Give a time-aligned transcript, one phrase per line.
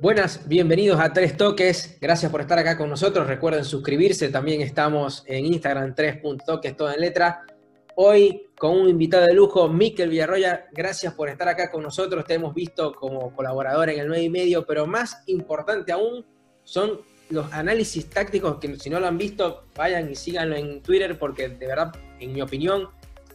[0.00, 1.98] Buenas, bienvenidos a Tres Toques.
[2.00, 3.28] Gracias por estar acá con nosotros.
[3.28, 4.28] Recuerden suscribirse.
[4.28, 7.46] También estamos en Instagram 3.toques, todo en letra.
[7.94, 10.66] Hoy con un invitado de lujo, Miquel Villarroya.
[10.72, 12.24] Gracias por estar acá con nosotros.
[12.24, 16.26] Te hemos visto como colaborador en el 9 y medio, pero más importante aún
[16.64, 17.00] son
[17.30, 21.50] los análisis tácticos que si no lo han visto, vayan y síganlo en Twitter porque
[21.50, 22.88] de verdad, en mi opinión,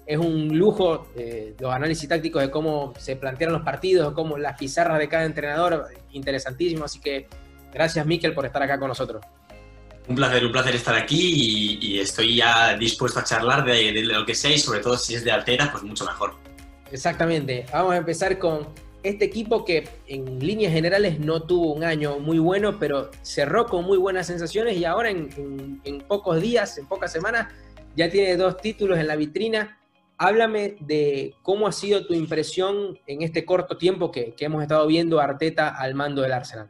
[0.09, 4.57] es un lujo eh, los análisis tácticos de cómo se plantearon los partidos, cómo las
[4.57, 6.85] pizarras de cada entrenador, interesantísimo.
[6.85, 7.27] Así que
[7.71, 9.23] gracias, Miquel, por estar acá con nosotros.
[10.07, 14.33] Un placer, un placer estar aquí y, estoy ya dispuesto a charlar de, lo que
[14.33, 16.33] sé y sobre todo si es de altera, pues mucho mejor.
[16.91, 17.67] Exactamente.
[17.71, 18.67] Vamos a empezar con
[19.03, 23.85] este equipo que en líneas generales no tuvo un año muy bueno, pero cerró con
[23.85, 27.53] muy buenas sensaciones y ahora en, en pocos días, en pocas semanas,
[27.95, 29.75] ya tiene dos títulos en la vitrina
[30.19, 35.19] háblame de cómo ha sido tu impresión en este corto tiempo que, hemos estado viendo
[35.19, 36.69] a Arteta al mando del Arsenal.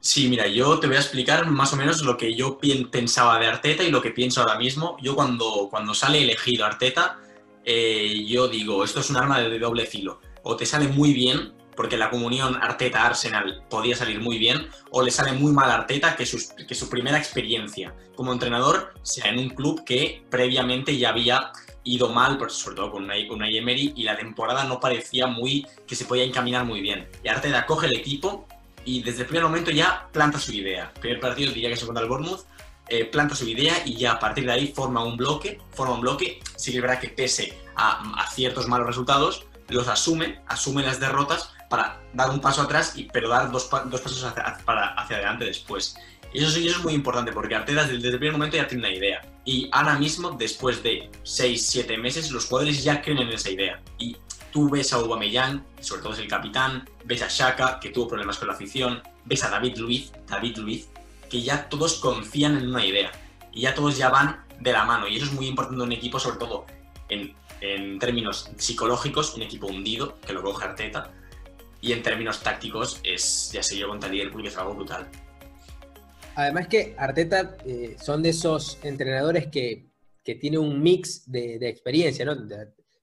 [0.00, 2.58] Sí, mira, yo te voy a explicar más o menos lo que yo
[2.90, 4.98] pensaba de Arteta y lo que pienso ahora mismo.
[5.00, 7.20] Yo cuando, cuando sale elegido Arteta,
[7.64, 10.20] eh, yo digo, esto es un arma de doble filo.
[10.42, 15.10] O te sale muy bien, porque la comunión Arteta-Arsenal podía salir muy bien, o le
[15.10, 16.24] sale muy mal a Arteta que,
[16.66, 21.52] que su primera experiencia como entrenador sea en un club que previamente ya había
[21.84, 25.94] ido mal, sobre todo con una, con Emery, y la temporada no parecía muy que
[25.94, 27.08] se podía encaminar muy bien.
[27.22, 28.46] Y Arteta coge el equipo
[28.84, 30.92] y desde el primer momento ya planta su idea.
[31.00, 32.44] primer partido diría que se contra el Bournemouth,
[32.88, 36.00] eh, planta su idea y ya a partir de ahí forma un bloque, forma un
[36.00, 41.50] bloque, sí que es que pese a, ciertos malos resultados, los asume, asume las derrotas
[41.70, 45.96] para dar un paso atrás, y, pero dar dos, dos pasos hacia adelante después.
[46.34, 49.22] Eso, es muy importante porque Arteta desde, el primer momento ya tiene una idea.
[49.44, 53.80] Y ahora mismo, después de 6-7 meses, los jugadores ya creen en esa idea.
[53.98, 54.16] Y
[54.52, 58.38] tú ves a Aubameyang, sobre todo es el capitán, ves a Shaka, que tuvo problemas
[58.38, 60.88] con la afición, ves a David Luiz, David Luiz,
[61.30, 63.12] que ya todos confían en una idea.
[63.52, 65.06] Y ya todos ya van de la mano.
[65.06, 66.66] Y eso es muy importante en un equipo, sobre todo
[67.10, 71.12] en, en términos psicológicos, un equipo hundido, que lo coge Arteta.
[71.80, 75.08] Y en términos tácticos, es, ya se yo contra el Liverpool, que es algo brutal.
[76.36, 79.86] Además que Arteta eh, son de esos entrenadores que,
[80.40, 82.34] tiene un mix de, experiencia, ¿no?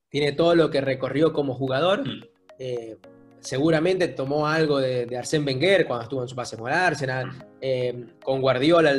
[0.09, 2.07] tiene todo lo que recorrió como jugador.
[2.07, 2.23] Mm.
[2.57, 2.97] Eh,
[3.39, 7.41] seguramente tomó algo de, de, Arsène Wenger cuando estuvo en su pase por Arsenal, mm.
[7.61, 8.93] eh, con Guardiola,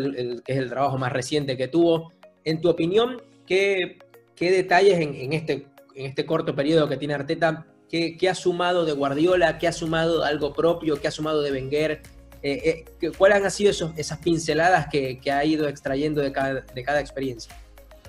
[0.44, 2.12] que es el trabajo más reciente que tuvo.
[2.44, 3.98] En tu opinión, ¿qué,
[4.38, 8.92] detalles en, este, en este corto periodo que tiene Arteta, qué, qué ha sumado de
[8.92, 12.03] Guardiola, qué ha sumado algo propio, qué ha sumado de Wenger?
[12.42, 17.56] Eh, eh, ¿cuáles han sido esos, esas pinceladas que, ha ido extrayendo de cada, experiencia?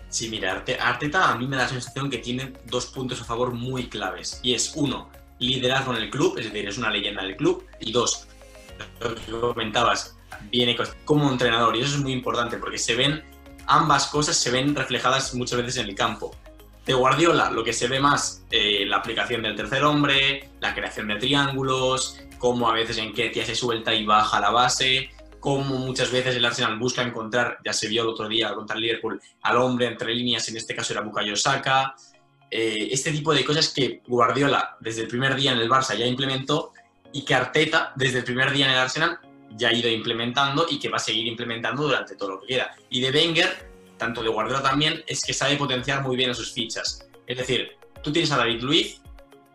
[0.10, 3.54] Sí, mira, Arteta a mí me da la sensación que tiene dos puntos a favor
[3.54, 4.40] muy claves.
[4.44, 7.66] Y es, uno, liderazgo en el club, es decir, es una leyenda del club.
[7.80, 8.28] Y dos,
[9.00, 10.16] lo que comentabas,
[10.52, 11.76] viene como entrenador.
[11.76, 13.24] Y eso es muy importante porque se ven,
[13.68, 16.36] ambas cosas se ven reflejadas muchas veces en el campo.
[16.86, 21.08] De Guardiola, lo que se ve más, eh, la aplicación del tercer hombre, la creación
[21.08, 26.12] de triángulos, cómo a veces en Ketia se suelta y baja la base, cómo muchas
[26.12, 29.56] veces el Arsenal busca encontrar, ya se vio el otro día contra el Liverpool, al
[29.56, 31.96] hombre entre líneas, en este caso era Bukayo Saka,
[32.52, 36.06] eh, este tipo de cosas que Guardiola desde el primer día en el Barça ya
[36.06, 36.74] implementó
[37.14, 39.20] y que Arteta desde el primer día en el Arsenal
[39.56, 42.76] ya ha ido implementando y que va a seguir implementando durante todo lo que queda.
[42.90, 46.52] Y de Wenger, tanto de Guardiola también, es que sabe potenciar muy bien a sus
[46.52, 47.08] fichas.
[47.26, 49.02] Es decir, tú tienes a David Luiz,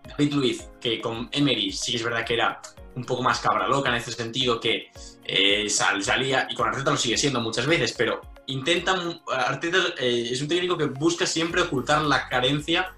[0.08, 2.60] David Luiz, que con Emery sí que es verdad que era
[2.94, 4.90] un poco más cabra loca en este sentido, que
[5.24, 10.40] eh, salía, y con Arteta lo sigue siendo muchas veces, pero intentan, Arteta eh, es
[10.42, 12.94] un técnico que busca siempre ocultar la carencia,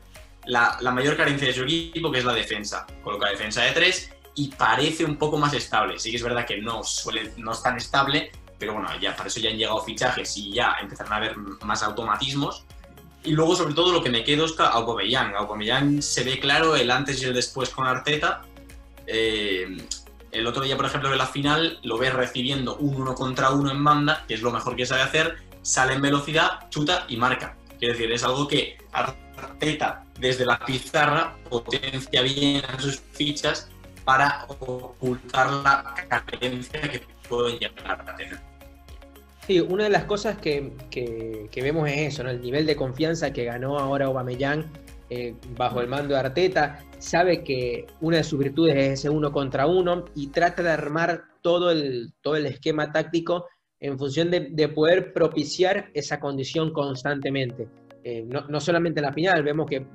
[0.47, 2.87] la, mayor carencia de su equipo, que es la defensa.
[3.03, 5.99] Coloca defensa de tres y parece un poco más estable.
[5.99, 9.29] Sí que es verdad que no, suele, no es tan estable, pero bueno, ya para
[9.29, 12.65] eso ya han llegado fichajes y ya empezaron a haber más automatismos.
[13.25, 15.35] Y luego, sobre todo, lo que me quedo es Aubameyang.
[15.35, 18.43] Aubameyang se ve claro el antes y el después con Arteta
[19.13, 19.77] eh,
[20.31, 23.71] el otro día, por ejemplo, en la final, lo ves recibiendo un uno contra uno
[23.71, 27.57] en banda, que es lo mejor que sabe hacer, sale en velocidad, chuta y marca.
[27.79, 33.69] Quiere decir, es algo que Arteta desde la pizarra potencia bien sus fichas
[34.05, 38.50] para ocultar la carencia que pueden llegar a tener.
[39.47, 40.73] Sí, una de las cosas que,
[41.57, 44.67] vemos es eso, el nivel de confianza que ganó ahora Aubameyang
[45.09, 49.33] eh, bajo el mando de Arteta, sabe que una de sus virtudes es ese uno
[49.33, 53.47] contra uno y trata de armar todo el, todo el esquema táctico
[53.81, 57.67] en función de, poder propiciar esa condición constantemente.
[58.05, 59.87] Eh, no, solamente en la final, vemos que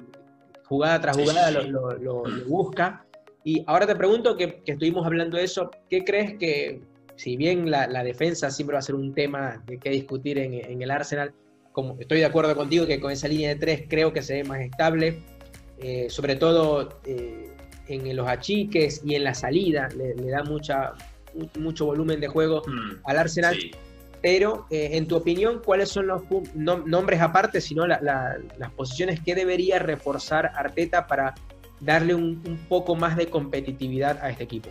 [0.65, 3.06] jugada tras jugada lo, busca.
[3.44, 6.81] Y ahora te pregunto, que, estuvimos hablando de eso, ¿qué crees que,
[7.15, 11.33] si bien la, defensa siempre va a ser un tema que discutir en, el Arsenal,
[11.71, 14.44] como estoy de acuerdo contigo que con esa línea de tres creo que se ve
[14.44, 15.23] más estable,
[15.79, 17.50] eh, sobre todo eh,
[17.88, 20.94] en los achiques y en la salida, le, da mucha,
[21.59, 23.57] mucho volumen de juego mm, al Arsenal.
[24.21, 26.23] Pero, eh, en tu opinión, ¿cuáles son los
[26.56, 31.35] nombres aparte, sino las posiciones que debería reforzar Arteta para
[31.79, 34.69] darle un, poco más de competitividad a este equipo?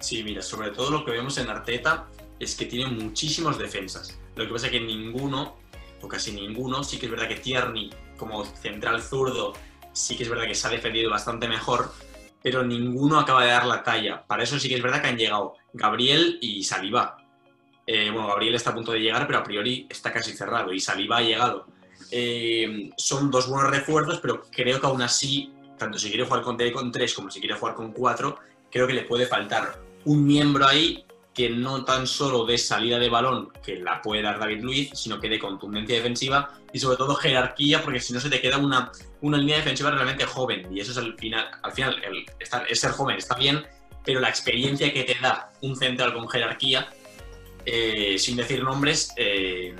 [0.00, 2.06] Sí, mira, sobre todo lo que vemos en Arteta
[2.38, 4.18] es que tiene muchísimos defensas.
[4.34, 5.58] Lo que pasa es que ninguno,
[6.00, 9.52] o casi ninguno, sí que es verdad que Tierney, como central zurdo,
[9.92, 11.92] sí que es verdad que se ha defendido bastante mejor,
[12.42, 14.24] pero ninguno acaba de dar la talla.
[14.26, 17.18] Para eso sí que es verdad que han llegado Gabriel y Saliba.
[17.86, 20.80] Eh, bueno, Gabriel está a punto de llegar, pero a priori está casi cerrado y
[20.80, 21.66] Saliba ha llegado.
[22.10, 26.56] Eh, son dos buenos refuerzos, pero creo que aún así, tanto si quiere jugar con,
[26.72, 28.38] con 3 como si quiere jugar con 4,
[28.70, 31.04] creo que le puede faltar un miembro ahí
[31.34, 35.20] que no tan solo de salida de balón, que la puede dar David Luiz, sino
[35.20, 38.90] que de contundencia defensiva y sobre todo jerarquía, porque si no se te queda una,
[39.20, 40.66] una línea defensiva realmente joven.
[40.74, 43.64] Y eso es al final, al final el, estar, ser joven está bien,
[44.04, 46.88] pero la experiencia que te da un central con jerarquía,
[47.64, 49.74] eh, sin decir nombres, eh,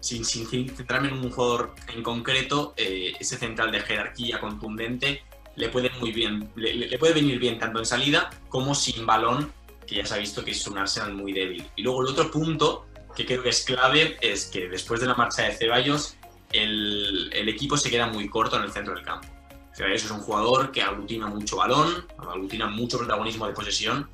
[0.00, 5.22] sin, sin, centrarme en un jugador en concreto, eh, ese central de jerarquía contundente
[5.54, 9.52] le puede, muy bien, le puede venir bien tanto en salida como sin balón
[9.88, 11.66] que ya se ha visto que es un Arsenal muy débil.
[11.76, 12.86] Y luego el otro punto
[13.16, 16.16] que creo que es clave es que después de la marcha de Ceballos,
[16.52, 19.26] el, el equipo se queda muy corto en el centro del campo.
[19.74, 24.08] Ceballos es un jugador que aglutina mucho balón, aglutina mucho protagonismo de posesión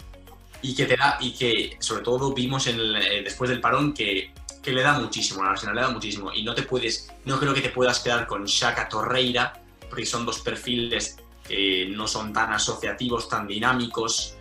[0.62, 4.32] y que te da, y que sobre todo vimos en eh, después del parón que,
[4.62, 6.32] que le da muchísimo, al Arsenal le da muchísimo.
[6.32, 9.60] Y no te puedes, no creo que te puedas quedar con Shaka Torreira,
[9.90, 11.16] porque son dos perfiles
[11.46, 14.33] que no son tan asociativos, tan dinámicos,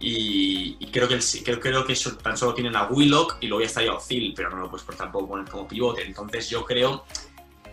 [0.00, 3.66] y, creo, que creo, creo, que eso, tan solo tienen a Willock y luego ya
[3.66, 6.02] estaría Ozil, pero no lo puedes por tampoco poner como pivote.
[6.02, 7.04] Entonces yo creo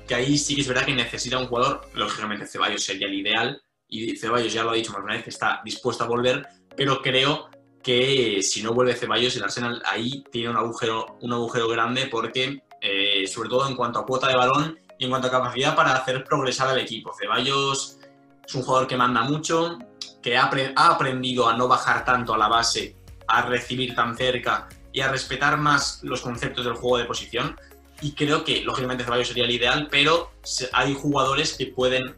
[0.08, 3.62] que ahí sí que es verdad que necesita un jugador, lógicamente Ceballos sería el ideal,
[3.88, 7.02] y Ceballos ya lo ha dicho más una vez que está dispuesto a volver, pero
[7.02, 7.50] creo
[7.84, 12.64] que si no vuelve Ceballos, el Arsenal ahí tiene un agujero, un agujero grande porque,
[12.82, 15.96] eh, sobre todo en cuanto a cuota de balón y en cuanto a capacidad para
[15.96, 17.14] hacer progresar al equipo.
[17.14, 18.00] Ceballos
[18.46, 19.78] es un jugador que manda mucho,
[20.26, 22.96] que ha, aprendido a no bajar tanto a la base,
[23.28, 27.56] a recibir tan cerca y a respetar más los conceptos del juego de posición.
[28.02, 30.32] Y creo que, lógicamente, Ceballos sería el ideal, pero
[30.74, 32.16] hay jugadores que pueden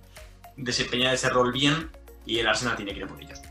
[0.55, 1.91] desempeñar ese rol bien
[2.25, 3.41] y el Arsenal tiene que ir por ellos.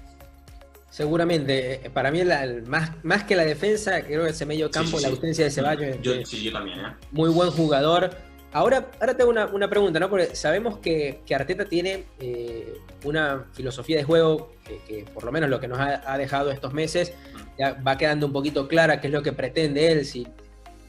[0.88, 2.22] Seguramente, eh, para mí
[2.66, 5.98] más, más que la defensa, creo que ese medio campo, la ausencia de Ceballos.
[6.00, 6.80] Yo, sí, yo también.
[6.80, 6.94] ¿eh?
[7.10, 8.16] Muy buen jugador
[8.52, 10.08] Ahora, ahora tengo una, pregunta, ¿no?
[10.08, 14.52] Porque sabemos que, Arteta tiene eh, una filosofía de juego
[14.86, 17.12] que, por lo menos lo que nos ha, dejado estos meses,
[17.58, 20.26] ya va quedando un poquito clara qué es lo que pretende él, sí.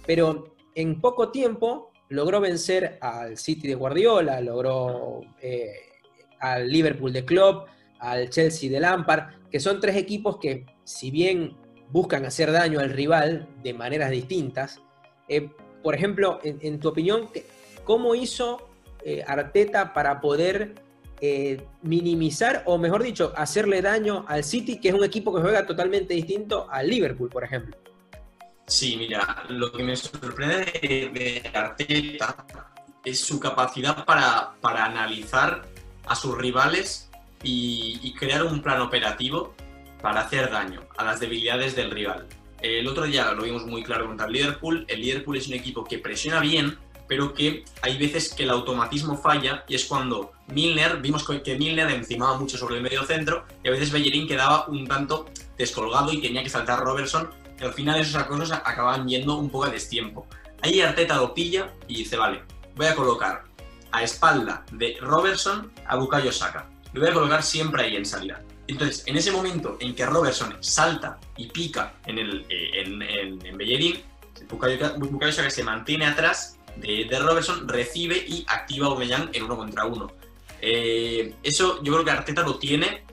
[0.06, 5.74] Pero en poco tiempo logró vencer al City de Guardiola, logró eh,
[6.39, 7.68] al Liverpool de Klopp,
[8.00, 11.57] al Chelsea de Lampard, que son tres equipos que, si bien
[11.89, 14.81] buscan hacer daño al rival de maneras distintas,
[15.27, 15.50] eh,
[15.84, 17.30] por ejemplo, en, tu opinión,
[17.84, 18.70] ¿Cómo hizo
[19.06, 20.76] eh, Arteta para poder
[21.22, 25.66] eh, minimizar, o mejor dicho, hacerle daño al City, que es un equipo que juega
[25.66, 27.78] totalmente distinto al Liverpool, por ejemplo?
[28.68, 32.46] Sí, mira, lo que me sorprende de, Arteta
[33.04, 35.64] es su capacidad para, analizar
[36.06, 37.10] a sus rivales
[37.42, 39.56] y, crear un plan operativo
[40.02, 42.28] para hacer daño a las debilidades del rival.
[42.61, 44.85] El otro día lo vimos muy claro contra el Liverpool.
[44.87, 49.18] El Liverpool es un equipo que presiona bien, pero que hay veces que el automatismo
[49.18, 53.68] falla y es cuando Milner, vimos que Milner encimaba mucho sobre el medio centro y
[53.68, 55.26] a veces Bellerín quedaba un tanto
[55.57, 57.30] descolgado y tenía que saltar Robertson
[57.66, 60.28] al final esos cosas acababan yendo un poco a destiempo.
[60.61, 62.44] Ahí Arteta lo pilla y dice, vale,
[62.76, 63.44] voy a colocar
[63.92, 66.69] a espalda de Robertson a Bukayo Saka.
[66.94, 68.42] Lo voy a colocar siempre ahí en salida.
[68.68, 73.57] Entonces, en ese momento en que Robertson salta y pica en, el, eh, en, en,
[73.57, 74.02] Bellerín,
[74.50, 79.86] Bukayo Saka se mantiene atrás de, Robertson, recibe y activa a Aubameyang en uno contra
[79.86, 80.12] uno.
[80.62, 83.04] Eh, eso yo creo que Arteta lo tiene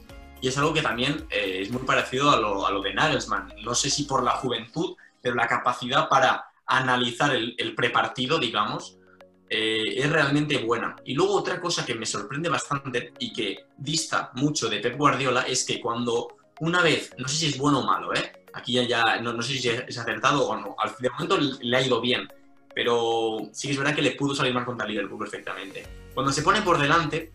[0.40, 3.54] y es algo que también eh, es muy parecido a lo, de Nagelsmann.
[3.62, 8.98] No sé si por la juventud, pero la capacidad para analizar el, prepartido, digamos,
[9.48, 10.96] eh, es realmente buena.
[11.04, 15.42] Y luego otra cosa que me sorprende bastante y que dista mucho de Pep Guardiola
[15.42, 18.44] es que cuando una vez, no sé si es bueno o malo, ¿eh?
[18.54, 21.82] aquí ya, no, no, sé si es acertado o no, al de momento le ha
[21.82, 22.28] ido bien,
[22.74, 25.84] pero sí que es verdad que le pudo salir mal contra Liverpool perfectamente.
[26.14, 27.32] Cuando se pone por delante,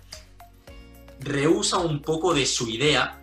[1.20, 3.22] rehúsa un poco de su idea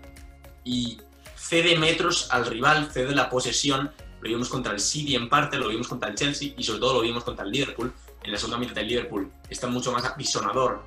[0.64, 0.98] y
[1.34, 3.90] cede metros al rival, cede la posesión.
[4.20, 6.94] Lo vimos contra el City en parte, lo vimos contra el Chelsea y sobre todo
[6.94, 7.92] lo vimos contra el Liverpool.
[8.26, 10.82] En la segunda mitad del Liverpool está mucho más apisonador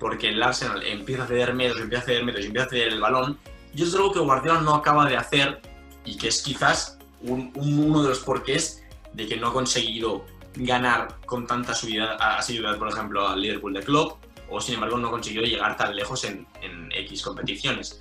[0.00, 3.00] porque el Arsenal empieza a ceder metros, empieza a ceder metros, empieza a ceder el
[3.00, 3.38] balón.
[3.72, 5.62] Y eso es algo que Guardiola no acaba de hacer
[6.04, 10.24] y que es quizás uno de los porqués de que no ha conseguido
[10.56, 14.16] ganar con tanta subida, asiduidad, por ejemplo, al Liverpool de Club,
[14.50, 18.00] o sin embargo no ha conseguido llegar tan lejos en, en X competiciones.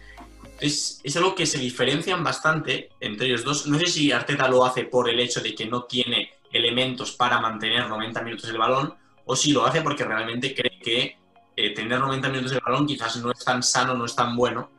[0.59, 3.67] Es, es, algo que se diferencian bastante entre ellos dos.
[3.67, 7.39] No sé si Arteta lo hace por el hecho de que no tiene elementos para
[7.39, 8.93] mantener 90 minutos el balón,
[9.25, 11.17] o si lo hace porque realmente cree que
[11.55, 14.71] eh, tener 90 minutos el balón quizás no es tan sano, no es tan bueno.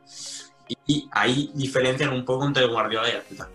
[0.87, 3.49] Y, ahí diferencian un poco entre Guardiola y Arteta.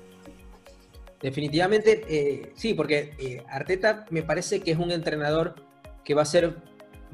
[1.21, 5.55] Definitivamente, eh, sí, porque eh, Arteta me parece que es un entrenador
[6.05, 6.57] que va a ser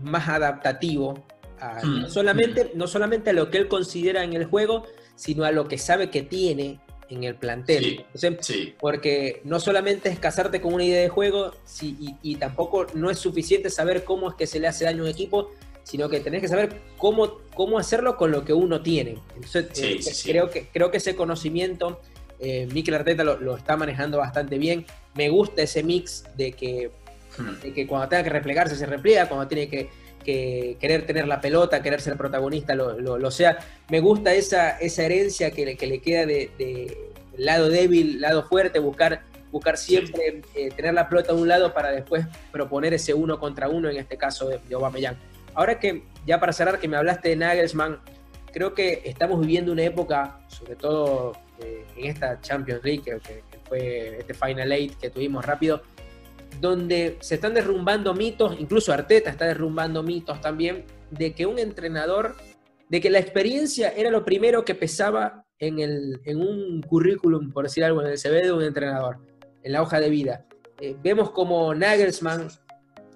[0.02, 1.24] más adaptativo
[1.82, 2.02] hmm.
[2.02, 4.84] no, solamente, no solamente a lo que él considera en el juego,
[5.14, 6.80] sino a lo que sabe que tiene
[7.10, 8.04] en el plantel.
[8.40, 13.18] Sí, Porque no solamente es casarte con una idea de juego y, tampoco no es
[13.18, 15.50] suficiente saber cómo es que se le hace daño a un equipo,
[15.82, 19.18] sino que tenés que saber cómo, cómo hacerlo con lo que uno tiene.
[19.34, 22.00] Entonces, eh, creo, que, creo que ese conocimiento
[22.40, 24.86] eh, Mikel Arteta lo, está manejando bastante bien.
[25.14, 26.90] Me gusta ese mix de que,
[27.38, 27.72] hmm.
[27.72, 29.88] que cuando tenga que replegarse se repliega, cuando tiene que,
[30.24, 33.58] querer tener la pelota, querer ser protagonista, lo, sea.
[33.90, 38.78] Me gusta esa, esa herencia que, le, que le queda de, lado débil, lado fuerte,
[38.78, 43.38] buscar, buscar siempre eh, tener la pelota a un lado para después proponer ese uno
[43.38, 45.16] contra uno, en este caso de, de Aubameyang.
[45.54, 48.00] Ahora que, ya para cerrar, que me hablaste de Nagelsmann,
[48.52, 54.18] creo que estamos viviendo una época, sobre todo eh, en esta Champions League, que, fue
[54.18, 55.82] este Final Eight que tuvimos rápido,
[56.60, 62.36] donde se están derrumbando mitos, incluso Arteta está derrumbando mitos también, de que un entrenador,
[62.88, 67.64] de que la experiencia era lo primero que pesaba en, el, en un currículum, por
[67.64, 69.18] decir algo, en el CV de un entrenador,
[69.62, 70.44] en la hoja de vida.
[70.80, 72.48] Eh, vemos como Nagelsmann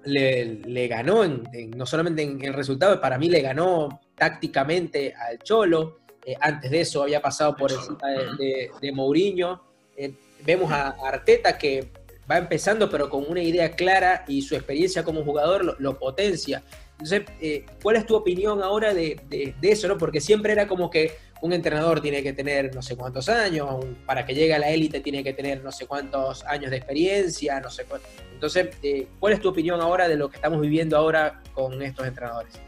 [0.05, 5.99] le, ganó, no solamente en el resultado, para mí le ganó tácticamente al Cholo.
[6.25, 9.61] Eh, antes de eso había pasado por encima de, de, Mourinho.
[9.97, 10.13] Eh,
[10.45, 11.91] vemos a, Arteta que
[12.29, 16.63] va empezando, pero con una idea clara y su experiencia como jugador lo, potencia.
[16.91, 19.87] Entonces, eh, ¿cuál es tu opinión ahora de, de, eso?
[19.87, 19.97] ¿no?
[19.97, 24.25] Porque siempre era como que un entrenador tiene que tener no sé cuántos años, para
[24.25, 27.69] que llegue a la élite tiene que tener no sé cuántos años de experiencia, no
[27.69, 27.85] sé
[28.33, 28.75] Entonces,
[29.19, 32.59] ¿cuál es tu opinión ahora de lo que estamos viviendo ahora con estos entrenadores?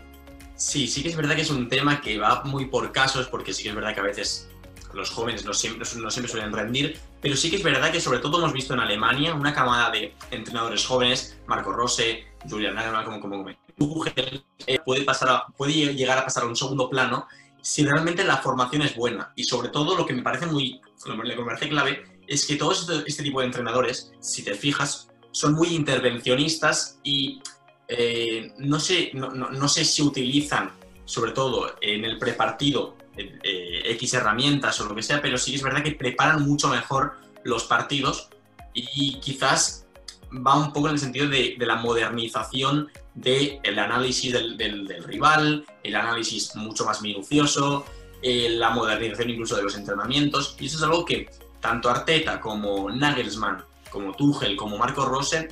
[0.56, 3.53] Sí, sí que es verdad que es un tema que va muy por casos, porque
[3.53, 4.48] sí que es verdad que a veces
[4.94, 8.20] los jóvenes no siempre, no siempre suelen rendir, pero sí que es verdad que sobre
[8.20, 13.20] todo hemos visto en Alemania una camada de entrenadores jóvenes, Marco Rose, Julian Nagelsmann, como,
[13.20, 17.28] como, eh, puede, llegar a pasar a un segundo plano
[17.62, 19.32] si realmente la formación es buena.
[19.36, 23.04] Y sobre todo lo que me parece muy, lo parece clave es que todo este,
[23.06, 27.42] este tipo de entrenadores, si te fijas, son muy intervencionistas y
[27.88, 30.72] eh, no, sé, no, sé si utilizan,
[31.06, 35.62] sobre todo en el prepartido, eh, X herramientas o lo que sea, pero sí es
[35.62, 38.30] verdad que preparan mucho mejor los partidos
[38.74, 39.86] y quizás
[40.34, 46.56] va un poco en el sentido de, la modernización del análisis del, rival, el análisis
[46.56, 47.86] mucho más minucioso,
[48.22, 50.56] eh, la modernización incluso de los entrenamientos.
[50.60, 55.50] Y eso es algo que tanto Arteta como Nagelsmann, como Tuchel, como Marco Rose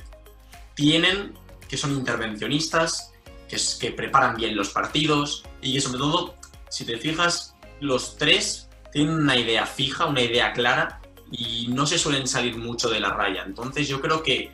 [0.74, 1.34] tienen
[1.68, 3.12] que son intervencionistas,
[3.48, 6.34] que, que preparan bien los partidos y que sobre todo,
[6.68, 7.49] si te fijas,
[7.80, 12.88] los tres tienen una idea fija, una idea clara y no se suelen salir mucho
[12.88, 13.44] de la raya.
[13.46, 14.52] Entonces yo creo que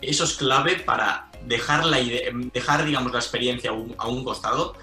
[0.00, 4.74] eso es clave para dejar, la idea, dejar digamos, la experiencia a un, costado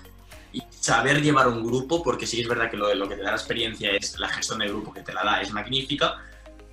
[0.52, 3.32] y saber llevar un grupo, porque sí es verdad que lo, lo que te da
[3.32, 6.18] la experiencia es la gestión del grupo que te la da, es magnífica,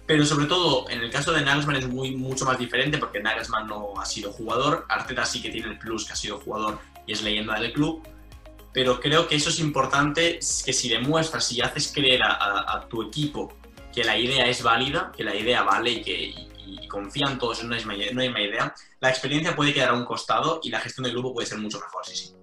[0.07, 3.67] pero sobre todo, en el caso de Nagelsmann es muy, mucho más diferente porque Nagelsmann
[3.67, 7.13] no ha sido jugador, Arteta sí que tiene el plus que ha sido jugador y
[7.13, 8.03] es leyenda del club,
[8.73, 13.53] pero creo que eso es importante, que si demuestras, si haces creer a, tu equipo
[13.93, 16.35] que la idea es válida, que la idea vale y que
[16.89, 20.81] confían todos en una misma, idea, la experiencia puede quedar a un costado y la
[20.81, 22.35] gestión del grupo puede ser mucho mejor, sí, sí.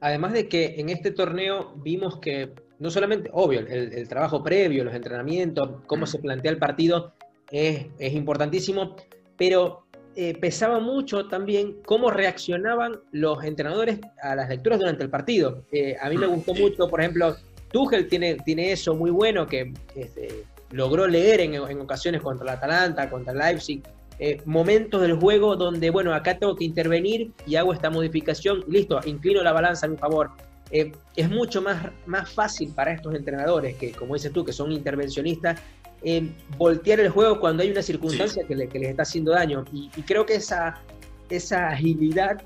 [0.00, 4.94] Además de que en este torneo vimos que no solamente, obvio, el, trabajo previo, los
[4.94, 7.14] entrenamientos, cómo se plantea el partido
[7.50, 8.96] es, importantísimo,
[9.36, 9.87] pero
[10.20, 15.62] eh, pesaba mucho también cómo reaccionaban los entrenadores a las lecturas durante el partido.
[15.70, 17.36] Eh, a mí me gustó mucho, por ejemplo,
[17.70, 22.58] Tuchel tiene, tiene eso muy bueno que este, logró leer en, en, ocasiones contra el
[22.58, 23.80] Atalanta, contra el Leipzig,
[24.18, 28.98] eh, momentos del juego donde, bueno, acá tengo que intervenir y hago esta modificación, listo,
[29.06, 30.32] inclino la balanza a mi favor
[30.70, 34.72] eh, es mucho más, más fácil para estos entrenadores, que como dices tú, que son
[34.72, 35.60] intervencionistas,
[36.02, 39.64] eh, voltear el juego cuando hay una circunstancia que, les está haciendo daño.
[39.72, 40.80] Y, creo que esa,
[41.28, 42.40] esa agilidad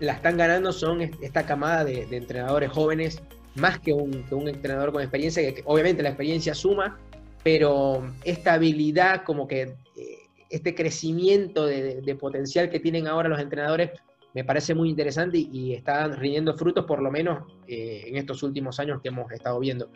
[0.00, 3.22] la están ganando son esta camada de, entrenadores jóvenes,
[3.54, 6.98] más que un, entrenador con experiencia, que, obviamente la experiencia suma,
[7.42, 10.18] pero esta habilidad, como que eh,
[10.50, 13.90] este crecimiento de, potencial que tienen ahora los entrenadores,
[14.34, 18.78] me parece muy interesante y, están rindiendo frutos, por lo menos eh, en estos últimos
[18.78, 19.90] años que hemos estado viendo.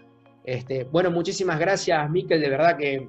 [0.45, 3.09] Este, bueno, muchísimas gracias, Miquel, de verdad que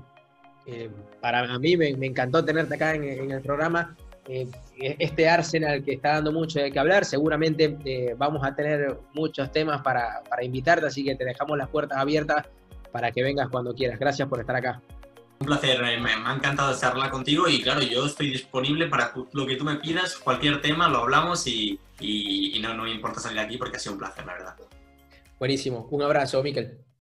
[0.66, 3.96] eh, para mí me, encantó tenerte acá en, el programa.
[4.28, 4.48] Eh,
[4.78, 9.52] este Arsenal que está dando mucho de qué hablar, seguramente eh, vamos a tener muchos
[9.52, 12.46] temas para, invitarte, así que te dejamos las puertas abiertas
[12.92, 14.00] para que vengas cuando quieras.
[14.00, 14.82] Gracias por estar acá.
[15.40, 19.58] Un placer, me, ha encantado charlar contigo y claro, yo estoy disponible para lo que
[19.58, 21.80] tú me pidas, cualquier tema, lo hablamos y,
[22.62, 24.56] no, no me importa salir aquí porque ha sido un placer, la verdad.
[25.38, 26.78] Buenísimo, un abrazo, Miquel.